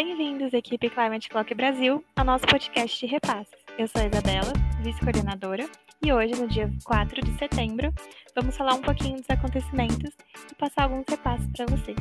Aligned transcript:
Bem-vindos, 0.00 0.52
equipe 0.52 0.88
Climate 0.88 1.28
Clock 1.28 1.52
Brasil, 1.56 2.04
ao 2.14 2.24
nosso 2.24 2.46
podcast 2.46 3.04
de 3.04 3.10
repasses. 3.10 3.52
Eu 3.76 3.88
sou 3.88 4.00
a 4.00 4.06
Isabela, 4.06 4.52
vice-coordenadora, 4.80 5.68
e 6.00 6.12
hoje, 6.12 6.40
no 6.40 6.46
dia 6.46 6.70
4 6.84 7.20
de 7.20 7.36
setembro, 7.36 7.92
vamos 8.32 8.56
falar 8.56 8.74
um 8.74 8.80
pouquinho 8.80 9.16
dos 9.16 9.28
acontecimentos 9.28 10.12
e 10.52 10.54
passar 10.54 10.84
alguns 10.84 11.04
repasses 11.08 11.48
para 11.48 11.66
vocês. 11.66 11.98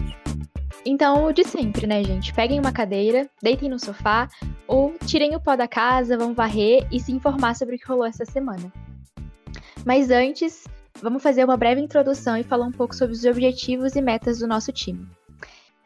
Então, 0.86 1.26
o 1.26 1.34
de 1.34 1.44
sempre, 1.44 1.88
né, 1.88 2.04
gente? 2.04 2.32
Peguem 2.36 2.60
uma 2.60 2.72
cadeira, 2.72 3.28
deitem 3.42 3.68
no 3.68 3.80
sofá 3.80 4.30
ou 4.68 4.94
tirem 5.08 5.36
o 5.36 5.42
pó 5.42 5.56
da 5.56 5.68
casa, 5.68 6.20
vão 6.20 6.36
varrer 6.36 6.88
e 6.92 7.00
se 7.00 7.12
informar 7.12 7.56
sobre 7.56 7.78
o 7.78 7.80
que 7.80 7.88
rolou 7.88 8.06
essa 8.06 8.26
semana. 8.26 8.72
Mas 9.84 10.12
antes, 10.12 10.68
vamos 11.02 11.24
fazer 11.24 11.44
uma 11.44 11.58
breve 11.58 11.82
introdução 11.82 12.38
e 12.38 12.44
falar 12.44 12.68
um 12.68 12.72
pouco 12.72 12.96
sobre 12.96 13.16
os 13.16 13.26
objetivos 13.26 13.96
e 13.96 14.02
metas 14.04 14.38
do 14.38 14.48
nosso 14.48 14.72
time. 14.72 15.10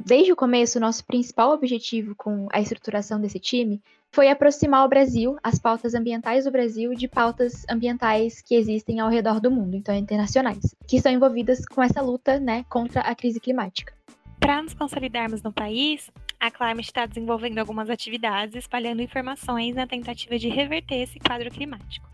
Desde 0.03 0.31
o 0.31 0.35
começo, 0.35 0.79
nosso 0.79 1.05
principal 1.05 1.51
objetivo 1.51 2.15
com 2.15 2.47
a 2.51 2.59
estruturação 2.59 3.21
desse 3.21 3.39
time 3.39 3.79
foi 4.11 4.29
aproximar 4.29 4.83
o 4.83 4.89
Brasil, 4.89 5.37
as 5.43 5.59
pautas 5.59 5.93
ambientais 5.93 6.45
do 6.45 6.51
Brasil, 6.51 6.95
de 6.95 7.07
pautas 7.07 7.63
ambientais 7.69 8.41
que 8.41 8.55
existem 8.55 8.99
ao 8.99 9.09
redor 9.09 9.39
do 9.39 9.51
mundo, 9.51 9.75
então 9.75 9.95
internacionais, 9.95 10.75
que 10.87 10.97
estão 10.97 11.11
envolvidas 11.11 11.65
com 11.67 11.83
essa 11.83 12.01
luta 12.01 12.39
né, 12.39 12.65
contra 12.67 13.01
a 13.01 13.13
crise 13.13 13.39
climática. 13.39 13.93
Para 14.39 14.63
nos 14.63 14.73
consolidarmos 14.73 15.43
no 15.43 15.53
país, 15.53 16.09
a 16.39 16.49
Climate 16.49 16.89
está 16.89 17.05
desenvolvendo 17.05 17.59
algumas 17.59 17.89
atividades 17.89 18.55
espalhando 18.55 19.03
informações 19.03 19.75
na 19.75 19.85
tentativa 19.85 20.37
de 20.37 20.49
reverter 20.49 21.03
esse 21.03 21.19
quadro 21.19 21.51
climático. 21.51 22.09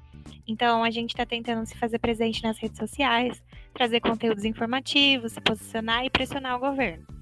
Então, 0.46 0.84
a 0.84 0.92
gente 0.92 1.12
está 1.12 1.26
tentando 1.26 1.66
se 1.66 1.78
fazer 1.78 2.00
presente 2.00 2.44
nas 2.44 2.58
redes 2.58 2.78
sociais, 2.78 3.42
trazer 3.74 4.02
conteúdos 4.02 4.44
informativos, 4.44 5.32
se 5.32 5.42
posicionar 5.42 6.06
e 6.06 6.10
pressionar 6.10 6.58
o 6.58 6.60
governo. 6.60 7.17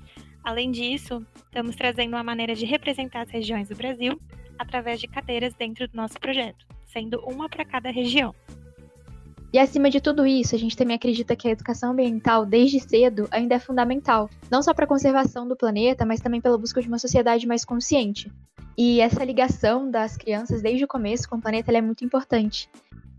Além 0.46 0.70
disso, 0.70 1.26
estamos 1.44 1.76
trazendo 1.76 2.10
uma 2.10 2.24
maneira 2.24 2.54
de 2.54 2.68
representar 2.68 3.24
as 3.24 3.32
regiões 3.32 3.68
do 3.68 3.76
Brasil 3.76 4.22
através 4.60 5.00
de 5.00 5.08
cadeiras 5.08 5.56
dentro 5.56 5.88
do 5.88 5.98
nosso 5.98 6.20
projeto, 6.20 6.68
sendo 6.86 7.20
uma 7.22 7.50
para 7.50 7.66
cada 7.66 7.90
região. 7.90 8.34
E 9.52 9.58
acima 9.58 9.90
de 9.90 10.00
tudo 10.00 10.24
isso, 10.24 10.54
a 10.54 10.60
gente 10.60 10.78
também 10.78 10.96
acredita 10.96 11.36
que 11.36 11.48
a 11.48 11.52
educação 11.52 11.94
ambiental, 11.94 12.46
desde 12.46 12.80
cedo, 12.80 13.28
ainda 13.32 13.56
é 13.56 13.60
fundamental, 13.60 14.30
não 14.52 14.62
só 14.62 14.72
para 14.72 14.86
a 14.86 14.88
conservação 14.88 15.48
do 15.48 15.56
planeta, 15.56 16.06
mas 16.06 16.20
também 16.20 16.40
pela 16.40 16.60
busca 16.60 16.80
de 16.80 16.88
uma 16.88 17.00
sociedade 17.00 17.48
mais 17.48 17.66
consciente. 17.66 18.32
E 18.78 19.02
essa 19.02 19.26
ligação 19.26 19.90
das 19.90 20.16
crianças 20.16 20.62
desde 20.62 20.84
o 20.84 20.88
começo 20.88 21.28
com 21.28 21.38
o 21.38 21.42
planeta 21.42 21.76
é 21.76 21.82
muito 21.82 22.06
importante. 22.06 22.70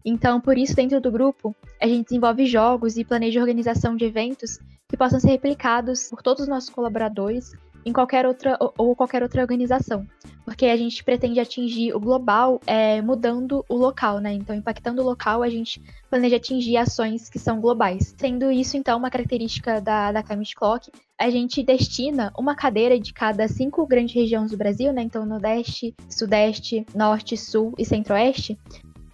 Então, 0.05 0.41
por 0.41 0.57
isso, 0.57 0.77
dentro 0.77 1.01
do 1.01 1.11
grupo, 1.11 1.57
a 1.83 1.89
gente 1.89 2.05
desenvolve 2.05 2.47
jogos 2.47 2.97
e 2.97 3.05
planeja 3.05 3.41
organização 3.41 3.97
de 3.97 4.05
eventos 4.05 4.61
que 4.89 4.97
possam 4.97 5.19
ser 5.19 5.29
replicados 5.29 6.09
por 6.09 6.23
todos 6.23 6.43
os 6.43 6.49
nossos 6.49 6.71
colaboradores 6.71 7.53
em 7.87 7.93
qualquer 7.93 8.27
outra 8.27 8.59
ou 8.77 8.97
qualquer 8.97 9.23
outra 9.23 9.41
organização, 9.41 10.05
porque 10.45 10.67
a 10.67 10.77
gente 10.77 11.05
pretende 11.05 11.39
atingir 11.39 11.95
o 11.95 12.01
global 12.01 12.61
é, 12.67 13.01
mudando 13.01 13.65
o 13.69 13.77
local, 13.77 14.19
né? 14.19 14.33
Então, 14.33 14.57
impactando 14.57 15.01
o 15.01 15.05
local, 15.05 15.41
a 15.41 15.49
gente 15.49 15.81
planeja 16.11 16.35
atingir 16.35 16.77
ações 16.77 17.31
que 17.31 17.39
são 17.39 17.61
globais. 17.61 18.13
Sendo 18.19 18.51
isso, 18.51 18.77
então, 18.77 18.99
uma 18.99 19.09
característica 19.09 19.81
da, 19.81 20.11
da 20.11 20.21
Climate 20.21 20.57
Clock, 20.57 20.91
a 21.17 21.31
gente 21.31 21.63
destina 21.63 22.33
uma 22.37 22.57
cadeira 22.57 22.99
de 22.99 23.13
cada 23.13 23.47
cinco 23.47 23.87
grandes 23.87 24.17
regiões 24.17 24.51
do 24.51 24.57
Brasil, 24.57 24.93
né? 24.93 25.03
Então, 25.03 25.25
Nordeste, 25.25 25.95
Sudeste, 26.11 26.85
Norte, 26.93 27.37
Sul 27.37 27.73
e 27.79 27.85
Centro-Oeste, 27.85 28.59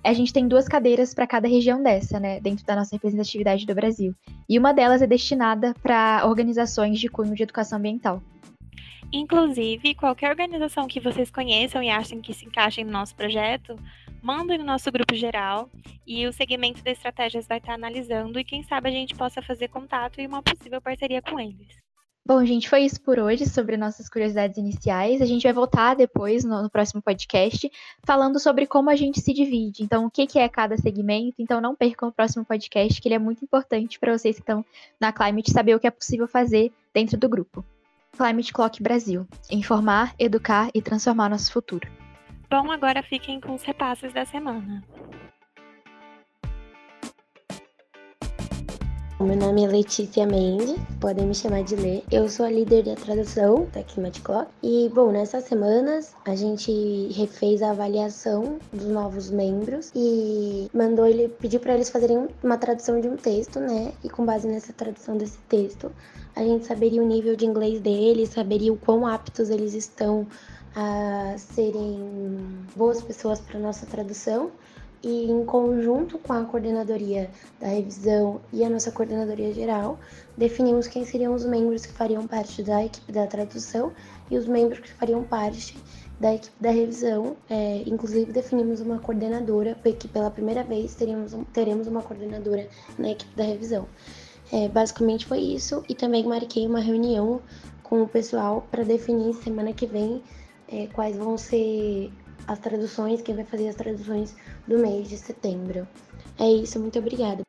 a 0.04 0.12
gente 0.12 0.32
tem 0.32 0.48
duas 0.48 0.66
cadeiras 0.66 1.14
para 1.14 1.26
cada 1.26 1.48
região 1.48 1.82
dessa, 1.82 2.18
né, 2.18 2.40
dentro 2.40 2.64
da 2.64 2.74
nossa 2.74 2.94
representatividade 2.94 3.66
do 3.66 3.74
Brasil. 3.74 4.14
E 4.48 4.58
uma 4.58 4.72
delas 4.72 5.02
é 5.02 5.06
destinada 5.06 5.74
para 5.82 6.26
organizações 6.26 6.98
de 6.98 7.08
cunho 7.08 7.34
de 7.34 7.42
educação 7.42 7.78
ambiental. 7.78 8.22
Inclusive, 9.12 9.94
qualquer 9.94 10.30
organização 10.30 10.88
que 10.88 10.98
vocês 10.98 11.30
conheçam 11.30 11.82
e 11.82 11.90
achem 11.90 12.20
que 12.20 12.32
se 12.32 12.46
encaixem 12.46 12.82
no 12.82 12.90
nosso 12.90 13.14
projeto, 13.14 13.76
mandem 14.22 14.56
no 14.56 14.64
nosso 14.64 14.90
grupo 14.90 15.14
geral 15.14 15.68
e 16.06 16.26
o 16.26 16.32
segmento 16.32 16.82
de 16.82 16.90
estratégias 16.90 17.46
vai 17.46 17.58
estar 17.58 17.74
analisando 17.74 18.38
e 18.38 18.44
quem 18.44 18.62
sabe 18.62 18.88
a 18.88 18.92
gente 18.92 19.14
possa 19.14 19.42
fazer 19.42 19.68
contato 19.68 20.20
e 20.20 20.26
uma 20.26 20.42
possível 20.42 20.80
parceria 20.80 21.20
com 21.20 21.38
eles. 21.38 21.81
Bom, 22.24 22.44
gente, 22.44 22.68
foi 22.68 22.82
isso 22.82 23.00
por 23.00 23.18
hoje 23.18 23.46
sobre 23.46 23.76
nossas 23.76 24.08
curiosidades 24.08 24.56
iniciais. 24.56 25.20
A 25.20 25.26
gente 25.26 25.42
vai 25.42 25.52
voltar 25.52 25.94
depois, 25.94 26.44
no, 26.44 26.62
no, 26.62 26.70
próximo 26.70 27.02
podcast, 27.02 27.68
falando 28.04 28.38
sobre 28.38 28.64
como 28.64 28.90
a 28.90 28.94
gente 28.94 29.20
se 29.20 29.32
divide. 29.32 29.82
Então, 29.82 30.06
o 30.06 30.10
que, 30.10 30.24
que 30.24 30.38
é 30.38 30.48
cada 30.48 30.76
segmento. 30.76 31.34
Então, 31.40 31.60
não 31.60 31.74
percam 31.74 32.08
o 32.08 32.12
próximo 32.12 32.44
podcast, 32.44 33.00
que 33.00 33.08
ele 33.08 33.16
é 33.16 33.18
muito 33.18 33.44
importante 33.44 33.98
para 33.98 34.16
vocês 34.16 34.36
que 34.36 34.42
estão 34.42 34.64
na 35.00 35.12
Climate 35.12 35.50
saber 35.50 35.74
o 35.74 35.80
que 35.80 35.86
é 35.86 35.90
possível 35.90 36.28
fazer 36.28 36.72
dentro 36.94 37.18
do 37.18 37.28
grupo. 37.28 37.64
Climate 38.16 38.52
Clock 38.52 38.80
Brasil. 38.80 39.26
Informar, 39.50 40.14
educar 40.16 40.70
e 40.72 40.80
transformar 40.80 41.28
nosso 41.28 41.52
futuro. 41.52 41.90
Bom, 42.48 42.70
agora 42.70 43.02
fiquem 43.02 43.40
com 43.40 43.54
os 43.54 43.64
repasses 43.64 44.12
da 44.12 44.24
semana. 44.24 44.84
Meu 49.22 49.36
nome 49.36 49.62
é 49.62 49.68
Letícia 49.68 50.26
Mendes, 50.26 50.74
podem 51.00 51.24
me 51.24 51.34
chamar 51.34 51.62
de 51.62 51.76
Lê. 51.76 52.02
Eu 52.10 52.28
sou 52.28 52.44
a 52.44 52.50
líder 52.50 52.82
da 52.82 52.96
tradução 52.96 53.68
da 53.72 53.80
Climate 53.84 54.20
Clock. 54.20 54.50
E, 54.60 54.90
bom, 54.92 55.12
nessas 55.12 55.44
semanas 55.44 56.12
a 56.24 56.34
gente 56.34 57.08
refez 57.12 57.62
a 57.62 57.70
avaliação 57.70 58.58
dos 58.72 58.86
novos 58.86 59.30
membros 59.30 59.92
e 59.94 60.68
mandou 60.74 61.06
ele 61.06 61.28
pedir 61.28 61.60
para 61.60 61.74
eles 61.74 61.88
fazerem 61.88 62.26
uma 62.42 62.58
tradução 62.58 63.00
de 63.00 63.06
um 63.06 63.16
texto, 63.16 63.60
né? 63.60 63.92
E 64.02 64.10
com 64.10 64.26
base 64.26 64.48
nessa 64.48 64.72
tradução 64.72 65.16
desse 65.16 65.38
texto, 65.48 65.92
a 66.34 66.42
gente 66.42 66.66
saberia 66.66 67.00
o 67.00 67.06
nível 67.06 67.36
de 67.36 67.46
inglês 67.46 67.80
deles, 67.80 68.30
saberia 68.30 68.72
o 68.72 68.76
quão 68.76 69.06
aptos 69.06 69.50
eles 69.50 69.72
estão 69.72 70.26
a 70.74 71.34
serem 71.38 71.96
boas 72.74 73.00
pessoas 73.00 73.38
para 73.38 73.60
nossa 73.60 73.86
tradução 73.86 74.50
e 75.02 75.30
em 75.30 75.44
conjunto 75.44 76.18
com 76.18 76.32
a 76.32 76.44
coordenadoria 76.44 77.30
da 77.60 77.66
revisão 77.66 78.40
e 78.52 78.64
a 78.64 78.70
nossa 78.70 78.92
coordenadoria 78.92 79.52
geral, 79.52 79.98
definimos 80.36 80.86
quem 80.86 81.04
seriam 81.04 81.34
os 81.34 81.44
membros 81.44 81.84
que 81.84 81.92
fariam 81.92 82.26
parte 82.26 82.62
da 82.62 82.84
equipe 82.84 83.10
da 83.10 83.26
tradução 83.26 83.92
e 84.30 84.36
os 84.36 84.46
membros 84.46 84.80
que 84.80 84.92
fariam 84.92 85.24
parte 85.24 85.76
da 86.20 86.34
equipe 86.34 86.54
da 86.60 86.70
revisão. 86.70 87.36
É, 87.50 87.82
inclusive, 87.86 88.32
definimos 88.32 88.80
uma 88.80 88.98
coordenadora, 88.98 89.76
porque 89.82 90.06
pela 90.06 90.30
primeira 90.30 90.62
vez 90.62 90.94
teríamos, 90.94 91.36
teremos 91.52 91.88
uma 91.88 92.02
coordenadora 92.02 92.68
na 92.96 93.10
equipe 93.10 93.34
da 93.34 93.44
revisão. 93.44 93.86
É, 94.52 94.68
basicamente 94.68 95.26
foi 95.26 95.38
isso, 95.38 95.82
e 95.88 95.94
também 95.94 96.24
marquei 96.24 96.66
uma 96.66 96.80
reunião 96.80 97.40
com 97.82 98.02
o 98.02 98.08
pessoal 98.08 98.66
para 98.70 98.84
definir 98.84 99.34
semana 99.34 99.72
que 99.72 99.86
vem 99.86 100.22
é, 100.68 100.86
quais 100.88 101.16
vão 101.16 101.36
ser 101.36 102.10
as 102.46 102.58
traduções, 102.58 103.22
quem 103.22 103.34
vai 103.34 103.44
fazer 103.44 103.68
as 103.68 103.76
traduções 103.76 104.34
do 104.66 104.78
mês 104.78 105.08
de 105.08 105.16
setembro. 105.16 105.86
É 106.38 106.48
isso, 106.48 106.78
muito 106.80 106.98
obrigada. 106.98 107.42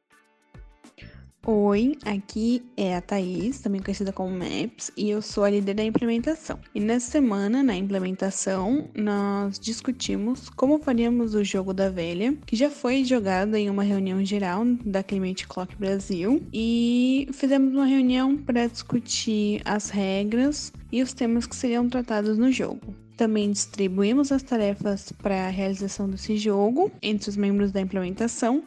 Oi, 1.45 1.97
aqui 2.05 2.63
é 2.77 2.95
a 2.95 3.01
Thaís, 3.01 3.59
também 3.59 3.81
conhecida 3.81 4.13
como 4.13 4.31
Maps, 4.31 4.89
e 4.95 5.09
eu 5.09 5.21
sou 5.21 5.43
a 5.43 5.49
líder 5.49 5.73
da 5.73 5.83
implementação. 5.83 6.57
E 6.73 6.79
nessa 6.79 7.11
semana, 7.11 7.61
na 7.61 7.75
implementação, 7.75 8.89
nós 8.95 9.59
discutimos 9.59 10.49
como 10.49 10.79
faríamos 10.79 11.35
o 11.35 11.43
jogo 11.43 11.73
da 11.73 11.89
velha, 11.89 12.33
que 12.45 12.55
já 12.55 12.69
foi 12.69 13.03
jogado 13.03 13.55
em 13.55 13.69
uma 13.69 13.83
reunião 13.83 14.23
geral 14.23 14.63
da 14.85 15.03
Climate 15.03 15.45
Clock 15.45 15.75
Brasil, 15.75 16.41
e 16.53 17.27
fizemos 17.33 17.73
uma 17.73 17.85
reunião 17.85 18.37
para 18.37 18.65
discutir 18.65 19.61
as 19.65 19.89
regras 19.89 20.71
e 20.93 21.03
os 21.03 21.11
temas 21.11 21.45
que 21.45 21.57
seriam 21.57 21.89
tratados 21.89 22.37
no 22.37 22.53
jogo. 22.53 23.02
Também 23.17 23.51
distribuímos 23.51 24.31
as 24.31 24.41
tarefas 24.41 25.11
para 25.11 25.45
a 25.45 25.49
realização 25.49 26.09
desse 26.09 26.37
jogo 26.37 26.91
entre 27.01 27.29
os 27.29 27.37
membros 27.37 27.71
da 27.71 27.79
implementação, 27.79 28.63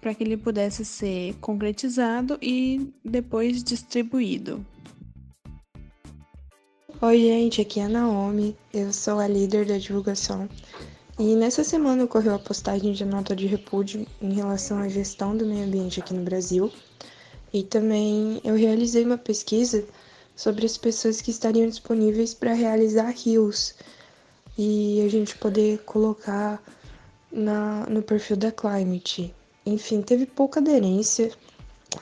para 0.00 0.14
que 0.14 0.22
ele 0.22 0.36
pudesse 0.36 0.84
ser 0.84 1.34
concretizado 1.40 2.38
e 2.40 2.92
depois 3.04 3.64
distribuído. 3.64 4.64
Oi, 7.00 7.18
gente, 7.18 7.60
aqui 7.60 7.80
é 7.80 7.84
a 7.84 7.88
Naomi, 7.88 8.56
eu 8.74 8.92
sou 8.92 9.20
a 9.20 9.28
líder 9.28 9.64
da 9.64 9.78
divulgação. 9.78 10.48
E 11.18 11.34
nessa 11.34 11.64
semana 11.64 12.04
ocorreu 12.04 12.34
a 12.34 12.38
postagem 12.38 12.92
de 12.92 13.04
nota 13.04 13.34
de 13.34 13.46
repúdio 13.46 14.06
em 14.20 14.34
relação 14.34 14.78
à 14.78 14.88
gestão 14.88 15.36
do 15.36 15.46
meio 15.46 15.64
ambiente 15.64 16.00
aqui 16.00 16.12
no 16.12 16.22
Brasil. 16.22 16.70
E 17.52 17.62
também 17.62 18.40
eu 18.44 18.54
realizei 18.54 19.04
uma 19.04 19.18
pesquisa 19.18 19.84
sobre 20.38 20.64
as 20.64 20.78
pessoas 20.78 21.20
que 21.20 21.32
estariam 21.32 21.68
disponíveis 21.68 22.32
para 22.32 22.52
realizar 22.52 23.10
rios 23.10 23.74
e 24.56 25.02
a 25.04 25.08
gente 25.10 25.36
poder 25.36 25.78
colocar 25.78 26.62
na, 27.32 27.84
no 27.86 28.00
perfil 28.00 28.36
da 28.36 28.52
Climate. 28.52 29.34
Enfim, 29.66 30.00
teve 30.00 30.26
pouca 30.26 30.60
aderência, 30.60 31.32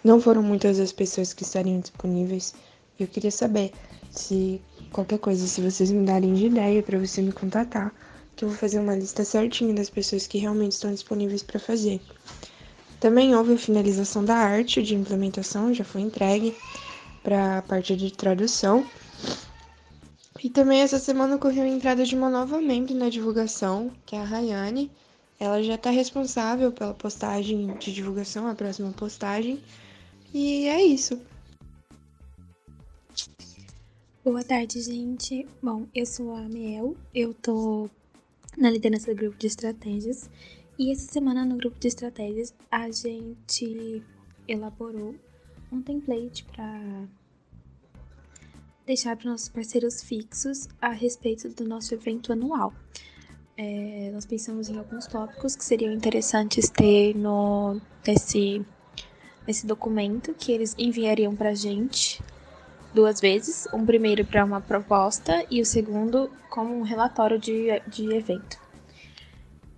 não 0.05 0.21
foram 0.21 0.43
muitas 0.43 0.79
as 0.79 0.93
pessoas 0.93 1.33
que 1.33 1.45
estariam 1.45 1.81
disponíveis. 1.81 2.55
Eu 3.01 3.07
queria 3.07 3.31
saber 3.31 3.73
se 4.11 4.61
qualquer 4.93 5.19
coisa, 5.19 5.47
se 5.47 5.63
vocês 5.63 5.91
me 5.91 6.05
darem 6.05 6.35
de 6.35 6.45
ideia 6.45 6.83
para 6.83 6.99
você 6.99 7.23
me 7.23 7.33
contatar, 7.33 7.91
que 8.37 8.45
eu 8.45 8.51
vou 8.51 8.59
fazer 8.59 8.79
uma 8.81 8.95
lista 8.95 9.25
certinha 9.25 9.73
das 9.73 9.89
pessoas 9.89 10.27
que 10.27 10.37
realmente 10.37 10.73
estão 10.73 10.93
disponíveis 10.93 11.43
para 11.43 11.59
fazer. 11.59 12.03
Também 13.01 13.35
houve 13.35 13.55
a 13.55 13.59
finalização 13.59 14.23
da 14.23 14.35
arte 14.37 14.83
de 14.83 14.95
implementação, 14.95 15.73
já 15.73 15.85
foi 15.85 16.03
entregue 16.03 16.55
para 17.27 17.59
a 17.59 17.63
parte 17.63 17.97
de 17.97 18.13
tradução. 18.13 18.89
E 20.45 20.49
também 20.49 20.81
essa 20.83 20.97
semana 20.97 21.35
ocorreu 21.35 21.65
a 21.65 21.69
entrada 21.69 22.05
de 22.05 22.15
uma 22.15 22.31
nova 22.31 22.61
membro 22.61 22.95
na 22.95 23.09
divulgação, 23.09 23.91
que 24.07 24.15
é 24.15 24.21
a 24.21 24.25
Rayane. 24.25 24.93
Ela 25.41 25.61
já 25.61 25.75
está 25.75 25.91
responsável 25.91 26.71
pela 26.71 26.95
postagem 26.95 27.77
de 27.79 27.93
divulgação, 27.93 28.47
a 28.47 28.55
próxima 28.55 28.93
postagem. 28.93 29.61
E 30.33 30.69
é 30.69 30.81
isso. 30.85 31.21
Boa 34.25 34.45
tarde, 34.45 34.81
gente. 34.81 35.49
Bom, 35.61 35.85
eu 35.93 36.07
sou 36.07 36.33
a 36.33 36.43
Miel, 36.43 36.97
eu 37.13 37.35
tô 37.35 37.91
na 38.57 38.71
liderança 38.71 39.13
do 39.13 39.17
grupo 39.17 39.37
de 39.37 39.49
estratégias. 39.49 40.31
E 40.79 40.93
essa 40.93 41.11
semana 41.11 41.45
no 41.45 41.57
grupo 41.57 41.77
de 41.81 41.89
estratégias 41.89 42.55
a 42.71 42.89
gente 42.89 44.01
elaborou 44.47 45.17
um 45.77 45.83
template 45.83 46.45
para 46.45 47.07
deixar 48.87 49.17
para 49.17 49.31
nossos 49.31 49.49
parceiros 49.49 50.03
fixos 50.03 50.69
a 50.81 50.91
respeito 50.91 51.49
do 51.49 51.65
nosso 51.65 51.93
evento 51.93 52.33
anual. 52.33 52.73
É, 53.57 54.11
nós 54.13 54.25
pensamos 54.27 54.69
em 54.69 54.79
alguns 54.79 55.07
tópicos 55.07 55.57
que 55.57 55.65
seriam 55.65 55.93
interessantes 55.93 56.69
ter 56.69 57.15
no 57.17 57.81
nesse, 58.07 58.65
nesse 59.47 59.67
documento 59.67 60.35
que 60.35 60.53
eles 60.53 60.75
enviariam 60.79 61.35
para 61.35 61.51
a 61.51 61.55
gente 61.55 62.23
duas 62.95 63.21
vezes, 63.21 63.67
um 63.73 63.85
primeiro 63.85 64.25
para 64.25 64.45
uma 64.45 64.61
proposta 64.61 65.45
e 65.51 65.61
o 65.61 65.67
segundo 65.67 66.31
como 66.49 66.75
um 66.75 66.83
relatório 66.83 67.39
de, 67.39 67.67
de 67.89 68.15
evento. 68.15 68.59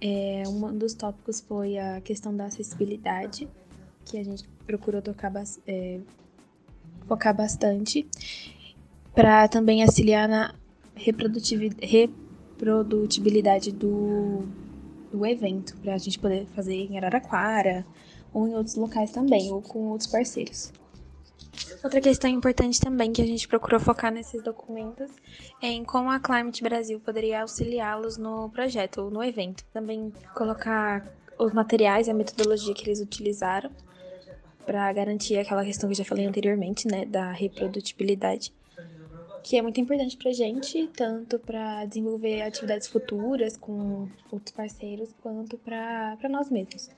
É, 0.00 0.44
um 0.46 0.76
dos 0.76 0.94
tópicos 0.94 1.40
foi 1.40 1.78
a 1.78 2.00
questão 2.00 2.36
da 2.36 2.44
acessibilidade, 2.44 3.48
que 4.04 4.18
a 4.18 4.24
gente 4.24 4.48
procurou 4.68 5.00
tocar, 5.00 5.32
é, 5.66 5.98
focar 7.06 7.34
bastante 7.34 8.06
para 9.14 9.48
também 9.48 9.82
auxiliar 9.82 10.28
na 10.28 10.54
reprodutibilidade 10.94 13.72
do, 13.72 14.42
do 15.10 15.24
evento, 15.24 15.74
para 15.78 15.94
a 15.94 15.98
gente 15.98 16.18
poder 16.18 16.44
fazer 16.54 16.74
em 16.74 16.98
Araraquara 16.98 17.86
ou 18.32 18.46
em 18.46 18.54
outros 18.54 18.76
locais 18.76 19.10
também, 19.10 19.50
ou 19.50 19.62
com 19.62 19.88
outros 19.88 20.10
parceiros. 20.10 20.70
Outra 21.82 21.98
questão 22.00 22.28
importante 22.28 22.78
também 22.78 23.10
que 23.10 23.22
a 23.22 23.26
gente 23.26 23.48
procurou 23.48 23.80
focar 23.80 24.12
nesses 24.12 24.42
documentos 24.42 25.10
é 25.62 25.68
em 25.68 25.82
como 25.82 26.10
a 26.10 26.20
Climate 26.20 26.62
Brasil 26.62 27.00
poderia 27.00 27.40
auxiliá-los 27.40 28.18
no 28.18 28.50
projeto 28.50 29.00
ou 29.00 29.10
no 29.10 29.24
evento. 29.24 29.64
Também 29.72 30.12
colocar 30.34 31.10
os 31.38 31.54
materiais 31.54 32.06
e 32.06 32.10
a 32.10 32.14
metodologia 32.14 32.74
que 32.74 32.84
eles 32.84 33.00
utilizaram 33.00 33.70
para 34.68 34.92
garantir 34.92 35.38
aquela 35.38 35.64
questão 35.64 35.88
que 35.88 35.94
eu 35.94 35.96
já 35.96 36.04
falei 36.04 36.26
anteriormente, 36.26 36.86
né, 36.86 37.06
da 37.06 37.32
reprodutibilidade 37.32 38.52
que 39.42 39.56
é 39.56 39.62
muito 39.62 39.80
importante 39.80 40.14
para 40.18 40.30
gente, 40.30 40.88
tanto 40.88 41.38
para 41.38 41.86
desenvolver 41.86 42.42
atividades 42.42 42.86
futuras 42.86 43.56
com 43.56 44.06
outros 44.30 44.54
parceiros, 44.54 45.14
quanto 45.22 45.56
para 45.56 46.18
nós 46.28 46.50
mesmos, 46.50 46.90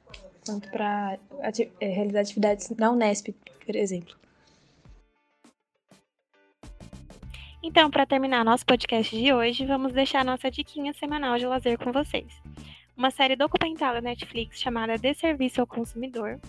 quanto 0.44 0.68
para 0.68 1.16
ati 1.42 1.70
é, 1.80 1.86
realizar 1.86 2.22
atividades 2.22 2.68
na 2.70 2.90
Unesp, 2.90 3.28
por 3.64 3.76
exemplo. 3.76 4.16
Então, 7.62 7.88
para 7.88 8.04
terminar 8.04 8.44
nosso 8.44 8.66
podcast 8.66 9.16
de 9.16 9.32
hoje, 9.32 9.64
vamos 9.64 9.92
deixar 9.92 10.24
nossa 10.24 10.50
diquinha 10.50 10.92
semanal 10.94 11.38
de 11.38 11.46
lazer 11.46 11.78
com 11.78 11.92
vocês. 11.92 12.32
Uma 12.96 13.12
série 13.12 13.36
documental 13.36 13.94
da 13.94 14.00
Netflix 14.00 14.58
chamada 14.58 14.98
De 14.98 15.14
Serviço 15.14 15.60
ao 15.60 15.66
Consumidor. 15.68 16.40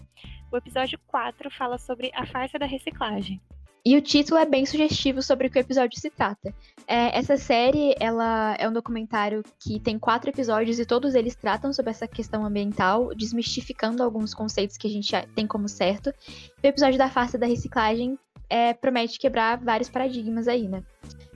O 0.52 0.58
episódio 0.58 1.00
4 1.08 1.50
fala 1.50 1.78
sobre 1.78 2.12
a 2.14 2.26
farsa 2.26 2.60
da 2.60 2.66
reciclagem. 2.66 3.42
E 3.86 3.96
o 3.96 4.02
título 4.02 4.38
é 4.38 4.46
bem 4.46 4.66
sugestivo 4.66 5.22
sobre 5.24 5.48
o 5.48 5.50
que 5.50 5.58
o 5.58 5.62
episódio 5.62 5.98
se 5.98 6.10
trata. 6.10 6.54
É, 6.86 7.18
essa 7.18 7.38
série 7.38 7.96
ela 8.00 8.56
é 8.60 8.68
um 8.68 8.74
documentário 8.74 9.44
que 9.58 9.80
tem 9.80 9.98
quatro 9.98 10.30
episódios 10.30 10.78
e 10.78 10.86
todos 10.86 11.16
eles 11.16 11.36
tratam 11.36 11.72
sobre 11.72 11.92
essa 11.92 12.06
questão 12.06 12.46
ambiental, 12.46 13.16
desmistificando 13.16 14.04
alguns 14.04 14.34
conceitos 14.34 14.76
que 14.76 14.88
a 14.88 14.90
gente 14.90 15.12
tem 15.34 15.48
como 15.48 15.70
certo. 15.70 16.10
O 16.62 16.68
episódio 16.68 16.98
da 16.98 17.10
farsa 17.10 17.38
da 17.38 17.48
reciclagem 17.48 18.20
é, 18.50 18.74
promete 18.74 19.18
quebrar 19.18 19.58
vários 19.58 19.90
paradigmas 19.90 20.50
aí, 20.50 20.68
né? 20.68 20.84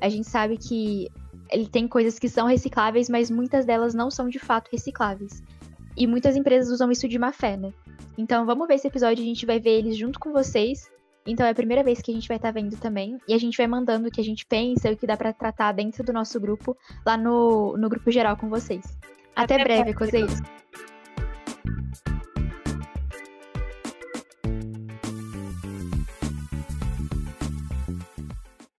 A 0.01 0.09
gente 0.09 0.27
sabe 0.27 0.57
que 0.57 1.09
ele 1.49 1.67
tem 1.67 1.87
coisas 1.87 2.19
que 2.19 2.27
são 2.27 2.47
recicláveis, 2.47 3.09
mas 3.09 3.31
muitas 3.31 3.65
delas 3.65 3.93
não 3.93 4.11
são 4.11 4.27
de 4.27 4.39
fato 4.39 4.69
recicláveis. 4.69 5.41
E 5.97 6.05
muitas 6.05 6.35
empresas 6.35 6.69
usam 6.69 6.91
isso 6.91 7.07
de 7.07 7.17
má 7.17 7.31
fé, 7.31 7.55
né? 7.55 7.71
Então 8.17 8.45
vamos 8.45 8.67
ver 8.67 8.75
esse 8.75 8.87
episódio, 8.87 9.23
a 9.23 9.27
gente 9.27 9.45
vai 9.45 9.59
ver 9.59 9.79
eles 9.79 9.97
junto 9.97 10.19
com 10.19 10.31
vocês. 10.31 10.89
Então 11.27 11.45
é 11.45 11.49
a 11.49 11.55
primeira 11.55 11.83
vez 11.83 12.01
que 12.01 12.11
a 12.11 12.13
gente 12.13 12.27
vai 12.27 12.37
estar 12.37 12.53
tá 12.53 12.59
vendo 12.59 12.77
também. 12.77 13.17
E 13.27 13.33
a 13.33 13.37
gente 13.37 13.57
vai 13.57 13.67
mandando 13.67 14.07
o 14.07 14.11
que 14.11 14.21
a 14.21 14.23
gente 14.23 14.45
pensa, 14.45 14.89
e 14.89 14.93
o 14.93 14.97
que 14.97 15.07
dá 15.07 15.17
para 15.17 15.33
tratar 15.33 15.71
dentro 15.71 16.03
do 16.03 16.13
nosso 16.13 16.39
grupo, 16.39 16.77
lá 17.05 17.17
no, 17.17 17.75
no 17.77 17.89
grupo 17.89 18.11
geral 18.11 18.37
com 18.37 18.47
vocês. 18.47 18.85
Até, 19.35 19.55
Até 19.55 19.63
breve, 19.63 19.83
breve, 19.83 19.97
cozeiros! 19.97 20.39